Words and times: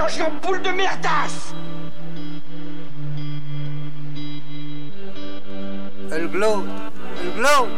changer 0.00 0.22
en 0.22 0.30
boule 0.46 0.62
de 0.62 0.70
merdasse 0.70 1.54
Elle 6.10 6.28
glow 6.28 6.64
Elle 7.20 7.32
glow 7.38 7.68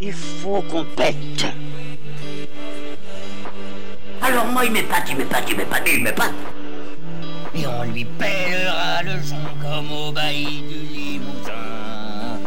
Il 0.00 0.12
faut 0.12 0.62
qu'on 0.70 0.84
pète. 0.84 1.46
Alors 4.22 4.46
moi 4.46 4.64
il 4.64 4.72
m'épate, 4.72 5.10
il 5.10 5.16
m'épate, 5.16 5.44
il 5.50 5.56
m'épate, 5.56 5.88
il 5.92 6.02
m'épate. 6.02 6.34
Et 7.54 7.66
on 7.66 7.82
lui 7.84 8.04
pèlera 8.04 9.02
le 9.02 9.22
son 9.22 9.36
comme 9.60 9.90
au 9.90 10.12
bailli 10.12 10.62
du 10.62 10.78
Limousin. 10.94 11.52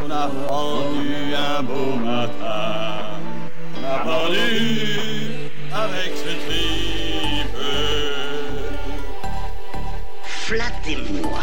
On 0.06 0.12
a 0.12 0.28
pendu 0.48 1.36
un 1.36 1.64
beau 1.64 1.96
matin, 1.96 3.20
on 3.76 3.86
a 3.86 4.00
pendu 4.00 5.40
avec 5.74 6.14
ce 6.16 6.49
Flattez-moi. 10.90 11.40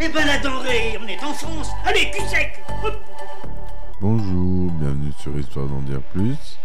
Eh 0.00 0.08
ben 0.08 0.26
la 0.26 0.38
denrée, 0.38 0.98
on 1.02 1.06
est 1.06 1.22
en 1.22 1.34
France. 1.34 1.68
Allez, 1.84 2.10
cul 2.10 2.26
sec. 2.28 2.62
Bonjour, 4.00 4.70
bienvenue 4.72 5.12
sur 5.18 5.38
Histoire 5.38 5.66
d'en 5.66 5.80
dire 5.82 6.00
plus. 6.12 6.58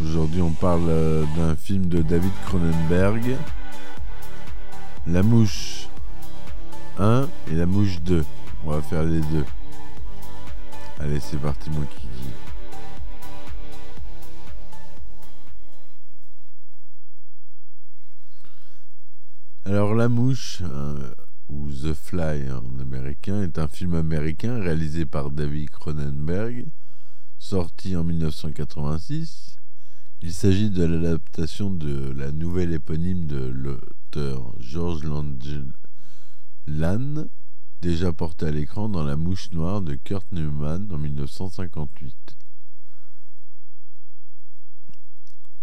Aujourd'hui, 0.00 0.40
on 0.40 0.50
parle 0.50 0.88
euh, 0.88 1.24
d'un 1.36 1.56
film 1.56 1.86
de 1.86 2.02
David 2.02 2.30
Cronenberg, 2.46 3.36
La 5.08 5.22
Mouche 5.22 5.88
1 6.98 7.28
et 7.50 7.54
La 7.54 7.66
Mouche 7.66 8.00
2. 8.02 8.24
On 8.64 8.70
va 8.70 8.82
faire 8.82 9.02
les 9.02 9.20
deux. 9.20 9.44
Allez, 11.00 11.20
c'est 11.20 11.40
parti, 11.40 11.68
mon 11.70 11.82
kiki. 11.82 12.08
Alors, 19.68 19.94
La 19.94 20.08
Mouche, 20.08 20.62
euh, 20.62 21.12
ou 21.50 21.70
The 21.70 21.92
Fly 21.92 22.50
en 22.50 22.80
américain, 22.80 23.42
est 23.42 23.58
un 23.58 23.68
film 23.68 23.92
américain 23.92 24.58
réalisé 24.62 25.04
par 25.04 25.30
David 25.30 25.68
Cronenberg, 25.68 26.64
sorti 27.38 27.94
en 27.94 28.02
1986. 28.02 29.58
Il 30.22 30.32
s'agit 30.32 30.70
de 30.70 30.84
l'adaptation 30.84 31.68
de 31.68 32.14
la 32.16 32.32
nouvelle 32.32 32.72
éponyme 32.72 33.26
de 33.26 33.44
l'auteur 33.44 34.54
George 34.58 35.04
Lange 35.04 35.60
déjà 37.82 38.14
portée 38.14 38.46
à 38.46 38.50
l'écran 38.50 38.88
dans 38.88 39.04
La 39.04 39.18
Mouche 39.18 39.52
Noire 39.52 39.82
de 39.82 39.96
Kurt 39.96 40.32
Neumann 40.32 40.90
en 40.90 40.96
1958. 40.96 42.38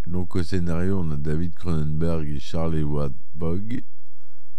Donc 0.06 0.36
au 0.36 0.44
scénario, 0.44 1.00
on 1.00 1.10
a 1.10 1.18
David 1.18 1.56
Cronenberg 1.56 2.30
et 2.30 2.40
Charlie 2.40 2.84
Watt 2.84 3.12
Bogg. 3.34 3.84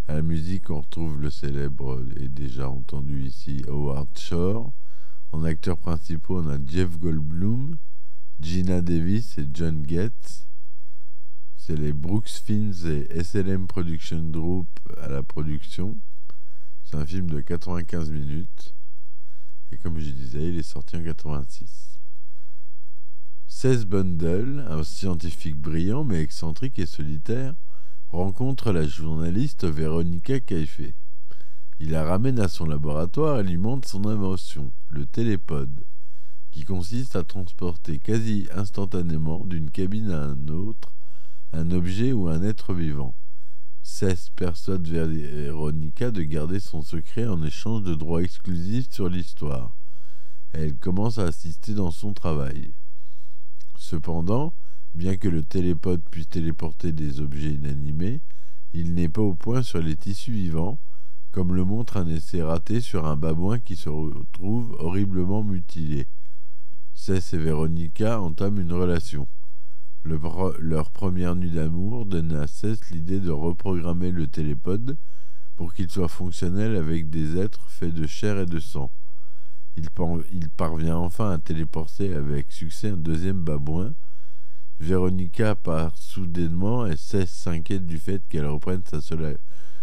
À 0.08 0.14
la 0.14 0.22
musique, 0.22 0.70
on 0.70 0.82
retrouve 0.82 1.20
le 1.20 1.30
célèbre 1.30 2.00
et 2.16 2.28
déjà 2.28 2.70
entendu 2.70 3.24
ici 3.24 3.64
Howard 3.66 4.16
Shore. 4.16 4.72
En 5.32 5.42
acteurs 5.42 5.78
principaux, 5.78 6.40
on 6.40 6.48
a 6.48 6.58
Jeff 6.64 6.96
Goldblum, 6.96 7.76
Gina 8.38 8.82
Davis 8.82 9.36
et 9.36 9.48
John 9.52 9.84
Getz. 9.84 10.46
C'est 11.56 11.74
les 11.74 11.92
Brooks 11.92 12.28
Films 12.28 12.74
et 12.86 13.20
SLM 13.24 13.66
Production 13.66 14.22
Group 14.30 14.68
à 14.96 15.08
la 15.08 15.24
production. 15.24 15.96
C'est 16.84 16.96
un 16.96 17.04
film 17.04 17.28
de 17.28 17.40
95 17.40 18.10
minutes. 18.10 18.76
Et 19.72 19.76
comme 19.76 19.98
je 19.98 20.10
disais, 20.10 20.50
il 20.50 20.56
est 20.56 20.62
sorti 20.62 20.96
en 20.96 21.02
86. 21.02 21.98
16 23.48 23.86
Bundle, 23.86 24.64
un 24.68 24.84
scientifique 24.84 25.56
brillant 25.56 26.04
mais 26.04 26.22
excentrique 26.22 26.78
et 26.78 26.86
solitaire, 26.86 27.54
rencontre 28.10 28.72
la 28.72 28.86
journaliste 28.86 29.64
Véronica 29.64 30.40
Caifé. 30.40 30.94
Il 31.80 31.90
la 31.90 32.04
ramène 32.04 32.40
à 32.40 32.48
son 32.48 32.64
laboratoire 32.64 33.40
et 33.40 33.44
lui 33.44 33.58
montre 33.58 33.88
son 33.88 34.06
invention, 34.06 34.72
le 34.88 35.06
télépode, 35.06 35.84
qui 36.50 36.64
consiste 36.64 37.16
à 37.16 37.24
transporter 37.24 37.98
quasi 37.98 38.48
instantanément 38.54 39.44
d'une 39.44 39.70
cabine 39.70 40.10
à 40.10 40.22
un 40.22 40.48
autre 40.48 40.92
un 41.52 41.70
objet 41.70 42.12
ou 42.12 42.28
un 42.28 42.42
être 42.42 42.74
vivant. 42.74 43.14
Cesse 43.82 44.30
persuade 44.30 44.86
Véronica 44.86 46.10
de 46.10 46.22
garder 46.22 46.60
son 46.60 46.82
secret 46.82 47.26
en 47.26 47.42
échange 47.42 47.82
de 47.82 47.94
droits 47.94 48.22
exclusifs 48.22 48.90
sur 48.90 49.08
l'histoire. 49.08 49.74
Elle 50.52 50.76
commence 50.76 51.18
à 51.18 51.24
assister 51.24 51.72
dans 51.74 51.90
son 51.90 52.12
travail. 52.12 52.72
Cependant, 53.78 54.52
bien 54.96 55.16
que 55.16 55.28
le 55.28 55.44
télépode 55.44 56.02
puisse 56.10 56.28
téléporter 56.28 56.92
des 56.92 57.20
objets 57.20 57.52
inanimés, 57.52 58.20
il 58.72 58.94
n'est 58.94 59.08
pas 59.08 59.22
au 59.22 59.34
point 59.34 59.62
sur 59.62 59.80
les 59.80 59.94
tissus 59.94 60.32
vivants, 60.32 60.78
comme 61.32 61.54
le 61.54 61.64
montre 61.64 61.98
un 61.98 62.08
essai 62.08 62.42
raté 62.42 62.80
sur 62.80 63.06
un 63.06 63.16
babouin 63.16 63.58
qui 63.58 63.76
se 63.76 63.90
retrouve 63.90 64.74
horriblement 64.78 65.42
mutilé. 65.42 66.08
Cess 66.94 67.34
et 67.34 67.38
Véronica 67.38 68.20
entament 68.20 68.58
une 68.58 68.72
relation. 68.72 69.28
Le 70.02 70.18
leur 70.60 70.90
première 70.90 71.36
nuit 71.36 71.50
d'amour 71.50 72.06
donne 72.06 72.32
à 72.32 72.46
Cess 72.46 72.90
l'idée 72.90 73.20
de 73.20 73.30
reprogrammer 73.30 74.10
le 74.10 74.26
télépode 74.28 74.96
pour 75.56 75.74
qu'il 75.74 75.90
soit 75.90 76.08
fonctionnel 76.08 76.74
avec 76.74 77.10
des 77.10 77.36
êtres 77.36 77.68
faits 77.68 77.92
de 77.92 78.06
chair 78.06 78.38
et 78.38 78.46
de 78.46 78.60
sang. 78.60 78.90
Il 79.76 79.90
parvient 80.56 80.96
enfin 80.96 81.32
à 81.32 81.38
téléporter 81.38 82.14
avec 82.14 82.50
succès 82.50 82.90
un 82.90 82.96
deuxième 82.96 83.42
babouin. 83.42 83.92
Véronica 84.78 85.54
part 85.54 85.96
soudainement 85.96 86.86
et 86.86 86.96
Cess 86.96 87.30
s'inquiète 87.30 87.86
du 87.86 87.98
fait 87.98 88.22
qu'elle 88.28 88.46
reprenne 88.46 88.82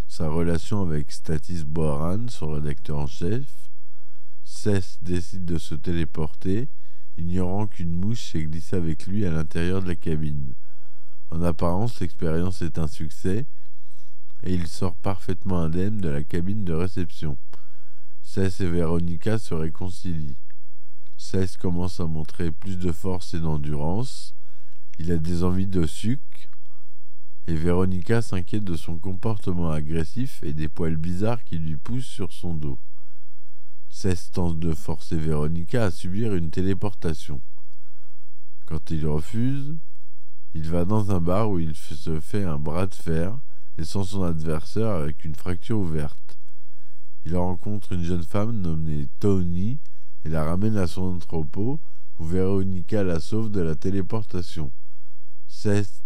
sa, 0.07 0.27
relation 0.27 0.83
avec 0.83 1.11
Statis 1.11 1.63
Boaran, 1.65 2.27
son 2.29 2.51
rédacteur 2.51 2.99
en 2.99 3.07
chef. 3.07 3.43
Cess 4.43 4.99
décide 5.01 5.45
de 5.45 5.57
se 5.57 5.73
téléporter, 5.73 6.69
ignorant 7.17 7.65
qu'une 7.65 7.95
mouche 7.95 8.31
s'est 8.31 8.43
glissée 8.43 8.75
avec 8.75 9.07
lui 9.07 9.25
à 9.25 9.31
l'intérieur 9.31 9.81
de 9.81 9.87
la 9.87 9.95
cabine. 9.95 10.53
En 11.31 11.41
apparence, 11.41 11.99
l'expérience 11.99 12.61
est 12.61 12.77
un 12.77 12.87
succès 12.87 13.47
et 14.43 14.53
il 14.53 14.67
sort 14.67 14.95
parfaitement 14.95 15.61
indemne 15.61 16.01
de 16.01 16.09
la 16.09 16.23
cabine 16.23 16.65
de 16.65 16.73
réception. 16.73 17.37
Cess 18.21 18.61
et 18.61 18.69
Véronica 18.69 19.39
se 19.39 19.55
réconcilient. 19.55 20.37
Cess 21.17 21.57
commence 21.57 21.99
à 21.99 22.05
montrer 22.05 22.51
plus 22.51 22.77
de 22.77 22.91
force 22.91 23.33
et 23.33 23.39
d'endurance. 23.39 24.35
Il 24.99 25.11
a 25.11 25.17
des 25.17 25.43
envies 25.43 25.67
de 25.67 25.85
sucre. 25.85 26.21
Et 27.47 27.55
Véronica 27.55 28.21
s'inquiète 28.21 28.63
de 28.63 28.75
son 28.75 28.97
comportement 28.97 29.71
agressif 29.71 30.39
et 30.43 30.53
des 30.53 30.69
poils 30.69 30.95
bizarres 30.95 31.43
qui 31.43 31.57
lui 31.57 31.75
poussent 31.75 32.05
sur 32.05 32.31
son 32.31 32.53
dos. 32.53 32.79
Cess 33.89 34.31
tente 34.31 34.59
de 34.59 34.73
forcer 34.73 35.17
Véronica 35.17 35.85
à 35.85 35.91
subir 35.91 36.35
une 36.35 36.51
téléportation. 36.51 37.41
Quand 38.65 38.91
il 38.91 39.05
refuse, 39.05 39.75
il 40.53 40.69
va 40.69 40.85
dans 40.85 41.11
un 41.11 41.19
bar 41.19 41.49
où 41.49 41.59
il 41.59 41.75
se 41.75 42.19
fait 42.19 42.43
un 42.43 42.59
bras 42.59 42.87
de 42.87 42.95
fer, 42.95 43.37
laissant 43.77 44.03
son 44.03 44.23
adversaire 44.23 44.89
avec 44.89 45.25
une 45.25 45.35
fracture 45.35 45.79
ouverte. 45.79 46.37
Il 47.25 47.35
rencontre 47.35 47.93
une 47.93 48.03
jeune 48.03 48.23
femme 48.23 48.61
nommée 48.61 49.07
Tony 49.19 49.79
et 50.23 50.29
la 50.29 50.45
ramène 50.45 50.77
à 50.77 50.87
son 50.87 51.15
entrepôt 51.15 51.79
où 52.19 52.25
Véronica 52.25 53.03
la 53.03 53.19
sauve 53.19 53.49
de 53.49 53.61
la 53.61 53.75
téléportation. 53.75 54.71
Seth 55.63 56.03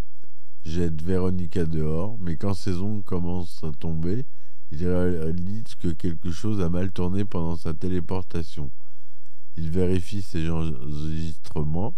jette 0.65 1.01
Véronica 1.01 1.65
dehors, 1.65 2.15
mais 2.19 2.35
quand 2.35 2.53
ses 2.53 2.75
ongles 2.75 3.03
commencent 3.03 3.63
à 3.63 3.71
tomber, 3.71 4.23
il 4.69 4.87
réalise 4.87 5.73
que 5.79 5.87
quelque 5.87 6.29
chose 6.29 6.61
a 6.61 6.69
mal 6.69 6.91
tourné 6.91 7.25
pendant 7.25 7.55
sa 7.55 7.73
téléportation. 7.73 8.69
Il 9.55 9.71
vérifie 9.71 10.21
ses 10.21 10.47
enregistrements 10.47 11.95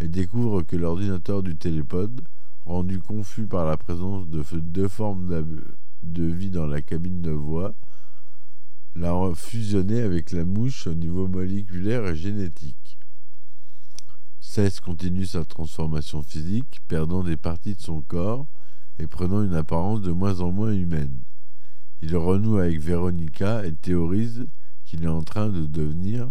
et 0.00 0.08
découvre 0.08 0.62
que 0.62 0.74
l'ordinateur 0.74 1.44
du 1.44 1.54
télépode, 1.54 2.20
rendu 2.66 2.98
confus 2.98 3.46
par 3.46 3.64
la 3.64 3.76
présence 3.76 4.26
de 4.26 4.42
deux 4.58 4.88
formes 4.88 5.46
de 6.02 6.24
vie 6.24 6.50
dans 6.50 6.66
la 6.66 6.82
cabine 6.82 7.22
de 7.22 7.30
voix, 7.30 7.76
l'a 8.96 9.14
fusionné 9.36 10.00
avec 10.00 10.32
la 10.32 10.44
mouche 10.44 10.88
au 10.88 10.94
niveau 10.94 11.28
moléculaire 11.28 12.08
et 12.08 12.16
génétique. 12.16 12.98
Cess 14.50 14.80
continue 14.80 15.26
sa 15.26 15.44
transformation 15.44 16.22
physique, 16.22 16.80
perdant 16.88 17.22
des 17.22 17.36
parties 17.36 17.74
de 17.74 17.82
son 17.82 18.00
corps 18.00 18.46
et 18.98 19.06
prenant 19.06 19.42
une 19.42 19.54
apparence 19.54 20.00
de 20.00 20.10
moins 20.10 20.40
en 20.40 20.52
moins 20.52 20.72
humaine. 20.72 21.20
Il 22.00 22.16
renoue 22.16 22.56
avec 22.56 22.80
Véronica 22.80 23.66
et 23.66 23.74
théorise 23.74 24.46
qu'il 24.86 25.04
est 25.04 25.06
en 25.06 25.22
train 25.22 25.50
de 25.50 25.66
devenir 25.66 26.30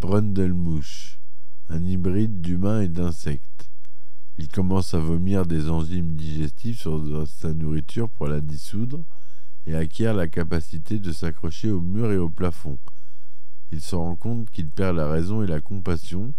Brundelmouche, 0.00 1.20
un 1.68 1.84
hybride 1.84 2.40
d'humain 2.40 2.80
et 2.80 2.88
d'insecte. 2.88 3.70
Il 4.36 4.48
commence 4.48 4.92
à 4.92 4.98
vomir 4.98 5.46
des 5.46 5.70
enzymes 5.70 6.16
digestives 6.16 6.80
sur 6.80 7.24
sa 7.28 7.54
nourriture 7.54 8.10
pour 8.10 8.26
la 8.26 8.40
dissoudre 8.40 9.04
et 9.68 9.76
acquiert 9.76 10.12
la 10.12 10.26
capacité 10.26 10.98
de 10.98 11.12
s'accrocher 11.12 11.70
au 11.70 11.80
mur 11.80 12.10
et 12.10 12.18
au 12.18 12.28
plafond. 12.28 12.78
Il 13.70 13.80
se 13.80 13.94
rend 13.94 14.16
compte 14.16 14.50
qu'il 14.50 14.70
perd 14.70 14.96
la 14.96 15.08
raison 15.08 15.44
et 15.44 15.46
la 15.46 15.60
compassion, 15.60 16.34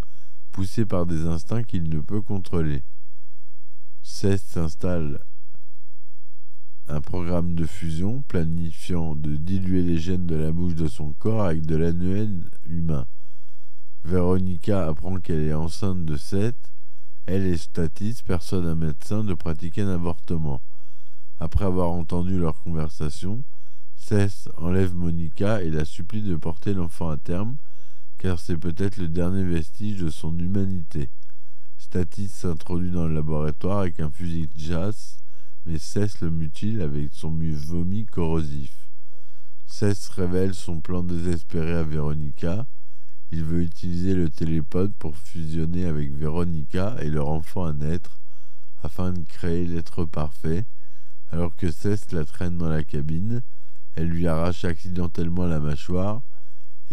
poussé 0.54 0.86
par 0.86 1.08
des 1.08 1.26
instincts 1.26 1.64
qu'il 1.64 1.90
ne 1.90 2.00
peut 2.00 2.22
contrôler. 2.22 2.84
Cess 4.04 4.44
s'installe 4.44 5.26
un 6.88 7.02
programme 7.02 7.56
de 7.56 7.66
fusion 7.66 8.22
planifiant 8.28 9.16
de 9.16 9.36
diluer 9.36 9.82
les 9.82 9.98
gènes 9.98 10.28
de 10.28 10.36
la 10.36 10.52
mouche 10.52 10.76
de 10.76 10.88
son 10.88 11.14
corps 11.14 11.44
avec 11.44 11.66
de 11.66 11.76
l'annuel 11.76 12.52
humain. 12.66 13.08
Véronica 14.06 14.88
apprend 14.88 15.16
qu'elle 15.20 15.42
est 15.42 15.54
enceinte 15.54 16.06
de 16.06 16.18
7. 16.18 16.56
Elle 17.26 17.48
et 17.48 17.58
Statis 17.58 18.18
persuadent 18.24 18.68
un 18.68 18.76
médecin 18.76 19.24
de 19.24 19.34
pratiquer 19.34 19.82
un 19.82 19.96
avortement. 19.96 20.62
Après 21.40 21.66
avoir 21.66 21.90
entendu 21.90 22.38
leur 22.38 22.62
conversation, 22.62 23.44
Cess 23.96 24.50
enlève 24.58 24.94
Monica 24.94 25.64
et 25.64 25.72
la 25.72 25.86
supplie 25.86 26.22
de 26.22 26.36
porter 26.36 26.74
l'enfant 26.74 27.10
à 27.10 27.18
terme, 27.18 27.56
car 28.24 28.40
c'est 28.40 28.58
peut-être 28.58 28.96
le 28.96 29.10
dernier 29.10 29.44
vestige 29.44 30.00
de 30.00 30.10
son 30.10 30.40
humanité. 30.40 31.10
Statis 31.78 32.30
s'introduit 32.30 32.90
dans 32.90 33.06
le 33.06 33.14
laboratoire 33.14 33.80
avec 33.80 34.00
un 34.00 34.10
fusil 34.10 34.48
de 34.48 34.60
chasse 34.62 35.18
mais 35.66 35.78
Cess 35.78 36.22
le 36.22 36.30
mutile 36.30 36.82
avec 36.82 37.10
son 37.12 37.38
vomi 37.38 38.06
corrosif. 38.06 38.88
Cess 39.66 40.08
révèle 40.08 40.54
son 40.54 40.80
plan 40.80 41.04
désespéré 41.04 41.74
à 41.74 41.84
Véronica. 41.84 42.66
Il 43.34 43.44
veut 43.44 43.62
utiliser 43.62 44.14
le 44.14 44.30
télépode 44.30 44.94
pour 44.94 45.18
fusionner 45.18 45.86
avec 45.86 46.14
Véronica 46.14 46.96
et 47.02 47.10
leur 47.10 47.28
enfant 47.28 47.66
à 47.66 47.74
naître 47.74 48.20
afin 48.84 49.12
de 49.12 49.24
créer 49.26 49.68
l'être 49.68 50.06
parfait. 50.06 50.66
Alors 51.30 51.54
que 51.58 51.72
Cess 51.72 52.14
la 52.14 52.24
traîne 52.24 52.58
dans 52.58 52.70
la 52.70 52.86
cabine, 52.86 53.42
elle 53.96 54.08
lui 54.08 54.28
arrache 54.28 54.64
accidentellement 54.64 55.46
la 55.46 55.60
mâchoire 55.60 56.22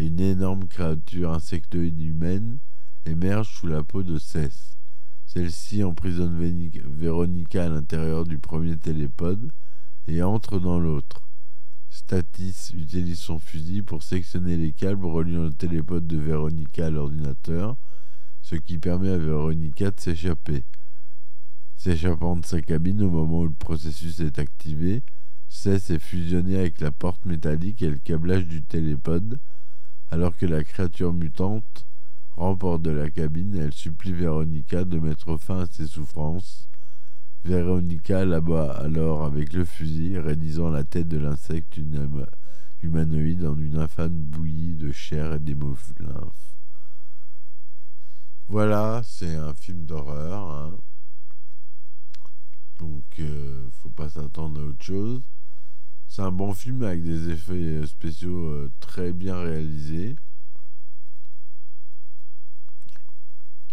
une 0.05 0.19
énorme 0.19 0.67
créature 0.67 1.31
insectoïde 1.31 2.01
humaine 2.01 2.57
émerge 3.05 3.49
sous 3.49 3.67
la 3.67 3.83
peau 3.83 4.03
de 4.03 4.17
Cess. 4.17 4.77
Celle-ci 5.25 5.83
emprisonne 5.83 6.37
Véronica 6.87 7.65
à 7.65 7.69
l'intérieur 7.69 8.25
du 8.25 8.37
premier 8.37 8.77
télépode 8.77 9.51
et 10.07 10.23
entre 10.23 10.59
dans 10.59 10.79
l'autre. 10.79 11.21
Statis 11.89 12.71
utilise 12.73 13.19
son 13.19 13.37
fusil 13.37 13.83
pour 13.83 14.01
sectionner 14.01 14.57
les 14.57 14.71
câbles 14.71 15.05
reliant 15.05 15.43
le 15.43 15.53
télépode 15.53 16.07
de 16.07 16.17
Véronica 16.17 16.87
à 16.87 16.89
l'ordinateur, 16.89 17.77
ce 18.41 18.55
qui 18.55 18.77
permet 18.77 19.09
à 19.09 19.17
Véronica 19.17 19.91
de 19.91 19.99
s'échapper. 19.99 20.63
S'échappant 21.77 22.37
de 22.37 22.45
sa 22.45 22.61
cabine 22.61 23.01
au 23.03 23.09
moment 23.09 23.41
où 23.41 23.47
le 23.47 23.53
processus 23.53 24.19
est 24.19 24.39
activé, 24.39 25.03
Cess 25.47 25.89
est 25.89 25.99
fusionné 25.99 26.57
avec 26.57 26.81
la 26.81 26.91
porte 26.91 27.25
métallique 27.25 27.81
et 27.81 27.89
le 27.89 27.97
câblage 27.97 28.47
du 28.47 28.63
télépode, 28.63 29.39
alors 30.11 30.35
que 30.35 30.45
la 30.45 30.63
créature 30.63 31.13
mutante 31.13 31.87
remporte 32.35 32.81
de 32.81 32.91
la 32.91 33.09
cabine 33.09 33.55
elle 33.55 33.73
supplie 33.73 34.13
Véronica 34.13 34.83
de 34.83 34.99
mettre 34.99 35.37
fin 35.37 35.61
à 35.61 35.65
ses 35.65 35.87
souffrances. 35.87 36.67
Véronica 37.43 38.23
l'abat 38.25 38.71
alors 38.71 39.23
avec 39.23 39.53
le 39.53 39.65
fusil, 39.65 40.19
réduisant 40.19 40.69
la 40.69 40.83
tête 40.83 41.07
de 41.07 41.17
l'insecte 41.17 41.79
humanoïde 42.83 43.45
en 43.45 43.57
une 43.57 43.77
infâme 43.77 44.13
bouillie 44.13 44.75
de 44.75 44.91
chair 44.91 45.33
et 45.33 45.39
d'hémolymphe. 45.39 45.93
Voilà, 48.47 49.01
c'est 49.05 49.35
un 49.35 49.53
film 49.53 49.85
d'horreur. 49.85 50.51
Hein. 50.51 50.77
Donc, 52.79 53.03
euh, 53.19 53.69
faut 53.81 53.89
pas 53.89 54.09
s'attendre 54.09 54.59
à 54.59 54.65
autre 54.65 54.83
chose. 54.83 55.21
Un 56.21 56.31
bon 56.31 56.53
film 56.53 56.83
avec 56.83 57.01
des 57.01 57.29
effets 57.31 57.83
spéciaux 57.87 58.45
euh, 58.45 58.71
très 58.79 59.11
bien 59.11 59.41
réalisés. 59.41 60.15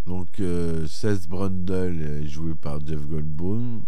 Donc, 0.06 0.40
euh, 0.40 0.86
Seth 0.86 1.28
Brundle 1.28 2.00
est 2.00 2.26
joué 2.26 2.54
par 2.54 2.80
Jeff 2.86 3.06
Goldblum, 3.06 3.84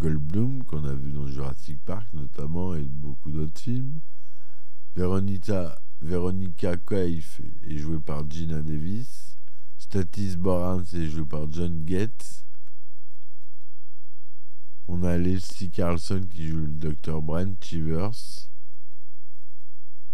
Goldblum 0.00 0.64
qu'on 0.64 0.84
a 0.86 0.92
vu 0.92 1.12
dans 1.12 1.28
Jurassic 1.28 1.78
Park 1.84 2.08
notamment 2.14 2.74
et 2.74 2.82
beaucoup 2.82 3.30
d'autres 3.30 3.60
films. 3.60 4.00
Veronica, 4.96 5.78
Veronica 6.02 6.72
est 6.90 7.78
jouée 7.78 8.00
par 8.00 8.28
Gina 8.28 8.60
Davis. 8.60 9.38
Statis 9.78 10.36
Borans 10.36 10.82
est 10.82 11.06
joué 11.06 11.24
par 11.24 11.48
John 11.52 11.84
Getz. 11.86 12.45
On 14.88 15.02
a 15.02 15.18
Leslie 15.18 15.70
Carlson 15.70 16.20
qui 16.30 16.46
joue 16.46 16.60
le 16.60 16.68
docteur 16.68 17.20
Brent 17.20 17.56
Chivers. 17.60 18.48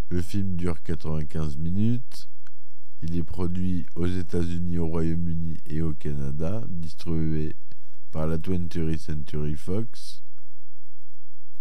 Le 0.09 0.23
film 0.23 0.57
dure 0.57 0.83
95 0.83 1.59
minutes. 1.59 2.31
Il 3.03 3.19
est 3.19 3.23
produit 3.23 3.85
aux 3.97 4.07
États-Unis, 4.07 4.79
au 4.79 4.87
Royaume-Uni 4.87 5.61
et 5.67 5.83
au 5.83 5.93
Canada, 5.93 6.65
distribué 6.71 7.55
par 8.13 8.27
la 8.27 8.39
20th 8.39 8.97
Century 8.97 9.57
Fox. 9.57 10.23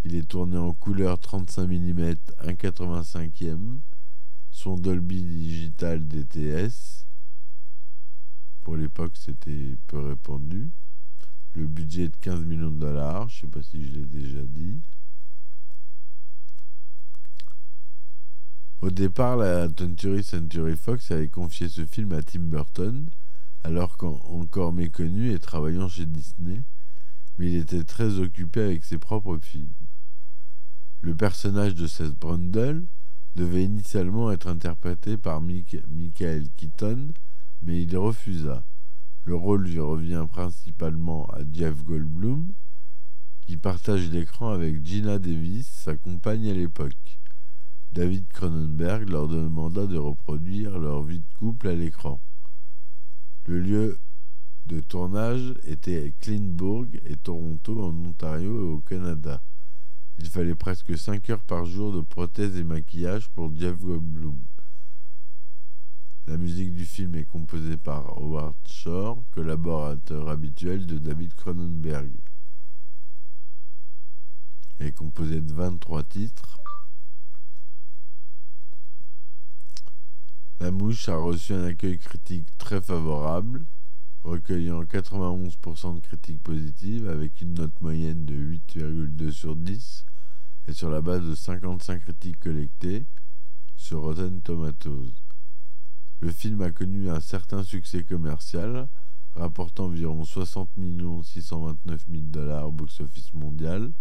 Il 0.06 0.16
est 0.16 0.30
tourné 0.30 0.58
en 0.58 0.72
couleur 0.74 1.20
35 1.20 1.68
mm 1.68 2.14
1,85e, 2.46 3.82
son 4.52 4.78
Dolby 4.78 5.22
Digital 5.22 6.08
DTS. 6.08 7.06
Pour 8.62 8.78
l'époque, 8.78 9.18
c'était 9.18 9.76
peu 9.88 10.00
répandu. 10.00 10.72
Le 11.54 11.68
budget 11.68 12.04
est 12.04 12.10
de 12.10 12.18
15 12.22 12.46
millions 12.46 12.72
de 12.72 12.80
dollars, 12.80 13.28
je 13.30 13.38
ne 13.38 13.42
sais 13.42 13.48
pas 13.48 13.64
si 13.64 13.86
je 13.86 14.00
l'ai 14.00 14.06
déjà 14.06 14.42
dit. 14.44 14.82
Au 18.82 18.90
départ, 18.90 19.38
la 19.38 19.68
20th 19.68 20.24
Century 20.24 20.76
Fox 20.76 21.12
avait 21.12 21.28
confié 21.28 21.70
ce 21.70 21.86
film 21.86 22.14
à 22.14 22.24
Tim 22.24 22.40
Burton, 22.40 23.10
alors 23.64 23.98
qu'encore 23.98 24.74
méconnu 24.74 25.32
et 25.32 25.40
travaillant 25.40 25.88
chez 25.88 26.06
Disney, 26.06 26.64
mais 27.38 27.52
il 27.52 27.58
était 27.58 27.84
très 27.84 28.18
occupé 28.18 28.62
avec 28.62 28.84
ses 28.84 28.98
propres 28.98 29.38
films. 29.38 29.74
Le 31.02 31.16
personnage 31.16 31.76
de 31.76 31.86
Seth 31.86 32.18
Brundle 32.18 32.86
devait 33.36 33.64
initialement 33.64 34.32
être 34.32 34.48
interprété 34.48 35.18
par 35.18 35.42
Michael 35.42 36.48
Keaton, 36.56 37.10
mais 37.62 37.84
il 37.84 37.98
refusa. 37.98 38.64
Le 39.24 39.36
rôle 39.36 39.68
revient 39.80 40.26
principalement 40.30 41.26
à 41.30 41.40
Jeff 41.52 41.84
Goldblum, 41.84 42.54
qui 43.42 43.58
partage 43.58 44.10
l'écran 44.10 44.50
avec 44.50 44.84
Gina 44.86 45.20
Davis, 45.20 45.68
sa 45.68 45.96
compagne 45.96 46.50
à 46.50 46.54
l'époque. 46.54 47.20
David 47.92 48.28
Cronenberg 48.30 49.10
leur 49.10 49.28
demanda 49.28 49.86
de 49.86 49.98
reproduire 49.98 50.80
leur 50.80 51.04
vie 51.04 51.20
de 51.20 51.38
couple 51.38 51.68
à 51.68 51.76
l'écran. 51.76 52.20
Le 53.46 53.60
lieu 53.60 54.00
de 54.66 54.80
tournage 54.80 55.54
était 55.66 56.14
Cleanbourg 56.20 56.86
et 57.06 57.18
Toronto 57.18 57.84
en 57.84 57.96
Ontario 58.06 58.56
et 58.56 58.74
au 58.74 58.78
Canada. 58.80 59.42
Il 60.20 60.28
fallait 60.28 60.56
presque 60.56 60.98
5 60.98 61.30
heures 61.30 61.44
par 61.44 61.66
jour 61.66 61.94
de 61.94 62.02
prothèses 62.02 62.56
et 62.58 62.64
maquillage 62.64 63.30
pour 63.30 63.54
Jeff 63.56 63.78
Goldblum. 63.78 64.38
La 66.28 66.38
musique 66.38 66.74
du 66.74 66.86
film 66.86 67.16
est 67.16 67.26
composée 67.26 67.78
par 67.78 68.18
Howard 68.18 68.56
Shore, 68.66 69.24
collaborateur 69.32 70.30
habituel 70.30 70.86
de 70.86 70.98
David 70.98 71.34
Cronenberg. 71.34 72.12
Elle 74.80 74.88
est 74.88 74.92
composée 74.92 75.42
de 75.42 75.52
23 75.52 76.04
titres 76.04 76.58
La 80.62 80.70
Mouche 80.70 81.10
a 81.10 81.16
reçu 81.16 81.54
un 81.54 81.64
accueil 81.64 81.98
critique 81.98 82.46
très 82.60 82.80
favorable, 82.80 83.66
recueillant 84.24 84.84
91% 84.84 85.96
de 85.96 86.00
critiques 86.02 86.44
positives 86.44 87.10
avec 87.10 87.42
une 87.42 87.56
note 87.56 87.82
moyenne 87.82 88.26
de 88.26 88.36
8,2 88.36 89.32
sur 89.32 89.56
10 89.56 90.06
et 90.68 90.74
sur 90.74 90.92
la 90.92 91.02
base 91.02 91.24
de 91.24 91.34
55 91.34 92.04
critiques 92.04 92.40
collectées 92.40 93.08
sur 93.76 94.02
Rotten 94.02 94.40
Tomatoes. 94.42 95.21
Le 96.22 96.30
film 96.30 96.62
a 96.62 96.70
connu 96.70 97.10
un 97.10 97.20
certain 97.20 97.64
succès 97.64 98.04
commercial, 98.04 98.88
rapportant 99.34 99.86
environ 99.86 100.24
60 100.24 100.70
629 101.24 102.06
000 102.12 102.24
dollars 102.28 102.68
au 102.68 102.72
box-office 102.72 103.34
mondial, 103.34 103.92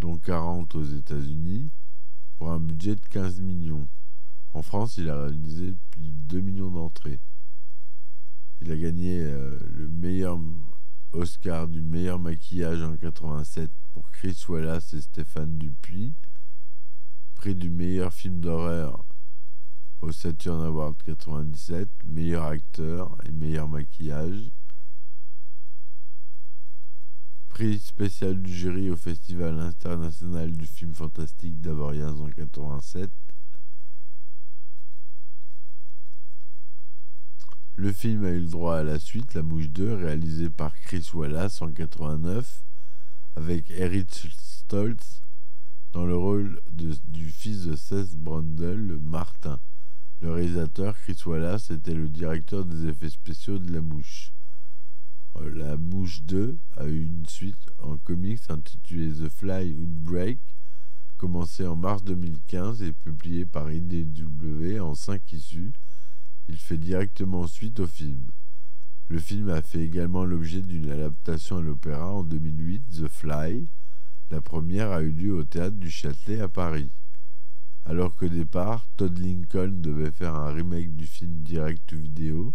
dont 0.00 0.18
40 0.18 0.74
aux 0.74 0.82
États-Unis, 0.82 1.70
pour 2.36 2.50
un 2.50 2.58
budget 2.58 2.96
de 2.96 3.06
15 3.08 3.40
millions. 3.40 3.86
En 4.52 4.62
France, 4.62 4.96
il 4.96 5.08
a 5.08 5.22
réalisé 5.22 5.76
plus 5.92 6.08
de 6.08 6.10
2 6.10 6.40
millions 6.40 6.70
d'entrées. 6.72 7.20
Il 8.60 8.72
a 8.72 8.76
gagné 8.76 9.22
euh, 9.22 9.56
le 9.76 9.86
meilleur 9.86 10.40
Oscar 11.12 11.68
du 11.68 11.82
meilleur 11.82 12.18
maquillage 12.18 12.82
en 12.82 12.96
87 12.96 13.70
pour 13.92 14.10
Chris 14.10 14.44
Wallace 14.48 14.92
et 14.94 15.00
Stéphane 15.00 15.56
Dupuis. 15.56 16.14
Prix 17.36 17.54
du 17.54 17.70
meilleur 17.70 18.12
film 18.12 18.40
d'horreur 18.40 19.04
au 20.04 20.12
Saturn 20.12 20.62
Award 20.62 20.96
97, 21.06 21.88
meilleur 22.04 22.44
acteur 22.44 23.16
et 23.24 23.30
meilleur 23.30 23.68
maquillage. 23.68 24.50
Prix 27.48 27.78
spécial 27.78 28.42
du 28.42 28.52
jury 28.52 28.90
au 28.90 28.96
Festival 28.96 29.58
international 29.58 30.52
du 30.52 30.66
film 30.66 30.94
fantastique 30.94 31.60
d'Avoriaz 31.62 32.20
en 32.20 32.28
87. 32.28 33.10
Le 37.76 37.92
film 37.92 38.24
a 38.24 38.30
eu 38.30 38.40
le 38.40 38.48
droit 38.48 38.76
à 38.76 38.82
la 38.82 38.98
suite, 38.98 39.32
La 39.32 39.42
Mouche 39.42 39.70
2, 39.70 39.94
réalisé 39.94 40.50
par 40.50 40.74
Chris 40.80 41.08
Wallace 41.14 41.62
en 41.62 41.72
89, 41.72 42.62
avec 43.36 43.70
Eric 43.70 44.12
Stoltz 44.12 45.22
dans 45.92 46.04
le 46.04 46.16
rôle 46.16 46.60
du 46.68 47.30
fils 47.30 47.64
de 47.64 47.74
Seth 47.74 48.16
Brundle, 48.16 48.98
Martin. 49.00 49.58
Le 50.20 50.30
réalisateur, 50.30 50.96
Chris 50.96 51.18
Wallace, 51.26 51.70
était 51.70 51.94
le 51.94 52.08
directeur 52.08 52.64
des 52.64 52.86
effets 52.86 53.10
spéciaux 53.10 53.58
de 53.58 53.72
La 53.72 53.80
Mouche. 53.80 54.32
Euh, 55.36 55.50
La 55.54 55.76
Mouche 55.76 56.22
2 56.22 56.58
a 56.76 56.86
eu 56.86 57.04
une 57.04 57.26
suite 57.26 57.70
en 57.78 57.96
comics 57.96 58.42
intitulée 58.48 59.12
The 59.12 59.28
Fly 59.28 59.74
Outbreak, 59.74 60.38
commencé 61.18 61.66
en 61.66 61.76
mars 61.76 62.04
2015 62.04 62.82
et 62.82 62.92
publié 62.92 63.44
par 63.44 63.70
IDW 63.70 64.80
en 64.80 64.94
5 64.94 65.32
issues. 65.32 65.72
Il 66.48 66.56
fait 66.56 66.78
directement 66.78 67.46
suite 67.46 67.80
au 67.80 67.86
film. 67.86 68.20
Le 69.08 69.18
film 69.18 69.50
a 69.50 69.60
fait 69.60 69.80
également 69.80 70.24
l'objet 70.24 70.62
d'une 70.62 70.90
adaptation 70.90 71.58
à 71.58 71.62
l'opéra 71.62 72.10
en 72.12 72.24
2008, 72.24 73.02
The 73.02 73.08
Fly. 73.08 73.68
La 74.30 74.40
première 74.40 74.90
a 74.90 75.02
eu 75.02 75.10
lieu 75.10 75.34
au 75.34 75.44
théâtre 75.44 75.76
du 75.76 75.90
Châtelet 75.90 76.40
à 76.40 76.48
Paris. 76.48 76.90
Alors 77.86 78.14
qu'au 78.16 78.28
départ, 78.28 78.86
Todd 78.96 79.18
Lincoln 79.18 79.80
devait 79.82 80.10
faire 80.10 80.34
un 80.34 80.52
remake 80.52 80.96
du 80.96 81.06
film 81.06 81.42
direct 81.42 81.86
to 81.86 81.96
vidéo, 81.96 82.54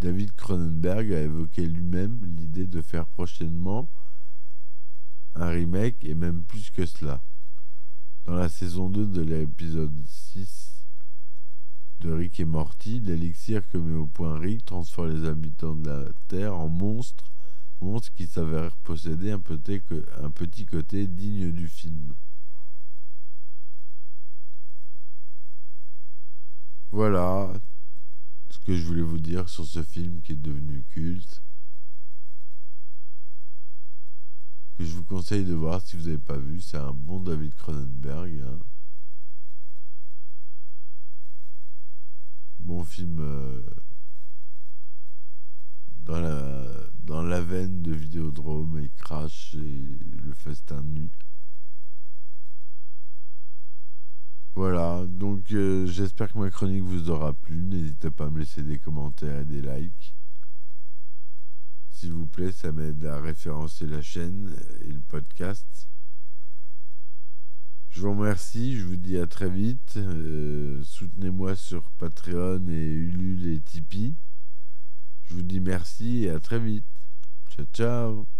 David 0.00 0.32
Cronenberg 0.32 1.12
a 1.14 1.22
évoqué 1.22 1.66
lui-même 1.66 2.18
l'idée 2.36 2.66
de 2.66 2.82
faire 2.82 3.06
prochainement 3.06 3.88
un 5.34 5.48
remake 5.48 6.04
et 6.04 6.14
même 6.14 6.42
plus 6.42 6.70
que 6.70 6.84
cela. 6.84 7.22
Dans 8.26 8.34
la 8.34 8.50
saison 8.50 8.90
2 8.90 9.06
de 9.06 9.22
l'épisode 9.22 9.94
6 10.06 10.84
de 12.00 12.12
Rick 12.12 12.40
et 12.40 12.44
Morty, 12.44 13.00
l'élixir 13.00 13.66
que 13.66 13.78
met 13.78 13.96
au 13.96 14.06
point 14.06 14.38
Rick 14.38 14.66
transforme 14.66 15.10
les 15.12 15.26
habitants 15.26 15.74
de 15.74 15.88
la 15.88 16.04
Terre 16.28 16.54
en 16.54 16.68
monstres, 16.68 17.32
monstres 17.80 18.12
qui 18.14 18.26
s'avèrent 18.26 18.76
posséder 18.76 19.30
un 19.30 19.40
petit 20.30 20.66
côté 20.66 21.06
digne 21.06 21.50
du 21.50 21.66
film. 21.66 22.12
Voilà 26.92 27.52
ce 28.50 28.58
que 28.58 28.76
je 28.76 28.84
voulais 28.84 29.02
vous 29.02 29.18
dire 29.18 29.48
sur 29.48 29.64
ce 29.64 29.82
film 29.82 30.22
qui 30.22 30.32
est 30.32 30.36
devenu 30.36 30.82
culte. 30.90 31.42
Que 34.76 34.84
je 34.84 34.96
vous 34.96 35.04
conseille 35.04 35.44
de 35.44 35.54
voir 35.54 35.80
si 35.80 35.96
vous 35.96 36.04
n'avez 36.04 36.18
pas 36.18 36.36
vu. 36.36 36.60
C'est 36.60 36.78
un 36.78 36.92
bon 36.92 37.20
David 37.20 37.54
Cronenberg. 37.54 38.40
Hein. 38.44 38.58
Bon 42.58 42.84
film 42.84 43.20
euh, 43.20 43.62
dans, 46.00 46.20
la, 46.20 46.88
dans 47.04 47.22
la 47.22 47.40
veine 47.40 47.82
de 47.82 47.92
Vidéodrome 47.92 48.78
et 48.80 48.90
Crash 48.96 49.54
et 49.54 49.98
le 50.24 50.34
festin 50.34 50.82
nu. 50.82 51.10
Voilà, 54.54 55.06
donc 55.06 55.52
euh, 55.52 55.86
j'espère 55.86 56.32
que 56.32 56.38
ma 56.38 56.50
chronique 56.50 56.82
vous 56.82 57.10
aura 57.10 57.32
plu. 57.32 57.62
N'hésitez 57.62 58.10
pas 58.10 58.26
à 58.26 58.30
me 58.30 58.40
laisser 58.40 58.62
des 58.62 58.78
commentaires 58.78 59.40
et 59.40 59.44
des 59.44 59.62
likes. 59.62 60.14
S'il 61.90 62.12
vous 62.12 62.26
plaît, 62.26 62.52
ça 62.52 62.72
m'aide 62.72 63.04
à 63.04 63.20
référencer 63.20 63.86
la 63.86 64.02
chaîne 64.02 64.54
et 64.82 64.92
le 64.92 65.00
podcast. 65.00 65.88
Je 67.90 68.02
vous 68.02 68.10
remercie, 68.12 68.76
je 68.76 68.86
vous 68.86 68.96
dis 68.96 69.18
à 69.18 69.26
très 69.26 69.50
vite. 69.50 69.94
Euh, 69.96 70.82
soutenez-moi 70.84 71.56
sur 71.56 71.90
Patreon 71.98 72.66
et 72.68 72.86
Ulule 72.86 73.48
et 73.48 73.60
Tipeee. 73.60 74.16
Je 75.24 75.34
vous 75.34 75.42
dis 75.42 75.60
merci 75.60 76.24
et 76.24 76.30
à 76.30 76.40
très 76.40 76.58
vite. 76.58 76.86
Ciao 77.50 77.66
ciao 77.72 78.39